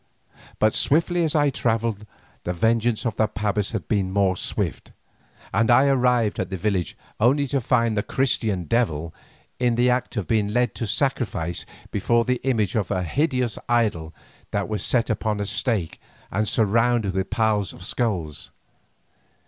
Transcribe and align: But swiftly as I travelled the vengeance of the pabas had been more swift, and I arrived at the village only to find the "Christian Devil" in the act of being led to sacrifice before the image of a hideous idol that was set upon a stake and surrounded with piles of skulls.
But 0.57 0.73
swiftly 0.73 1.23
as 1.23 1.35
I 1.35 1.51
travelled 1.51 2.07
the 2.43 2.53
vengeance 2.53 3.05
of 3.05 3.17
the 3.17 3.27
pabas 3.27 3.71
had 3.71 3.87
been 3.87 4.09
more 4.09 4.35
swift, 4.35 4.89
and 5.53 5.69
I 5.69 5.85
arrived 5.85 6.39
at 6.39 6.49
the 6.49 6.57
village 6.57 6.97
only 7.19 7.45
to 7.49 7.61
find 7.61 7.95
the 7.95 8.01
"Christian 8.01 8.63
Devil" 8.63 9.13
in 9.59 9.75
the 9.75 9.91
act 9.91 10.17
of 10.17 10.25
being 10.27 10.47
led 10.47 10.73
to 10.73 10.87
sacrifice 10.87 11.67
before 11.91 12.25
the 12.25 12.41
image 12.43 12.73
of 12.75 12.89
a 12.89 13.03
hideous 13.03 13.59
idol 13.69 14.11
that 14.49 14.67
was 14.67 14.83
set 14.83 15.11
upon 15.11 15.39
a 15.39 15.45
stake 15.45 16.01
and 16.31 16.49
surrounded 16.49 17.13
with 17.13 17.29
piles 17.29 17.71
of 17.71 17.85
skulls. 17.85 18.49